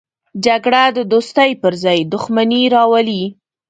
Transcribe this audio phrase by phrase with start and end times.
[0.45, 3.23] جګړه د دوستۍ پر ځای دښمني راولي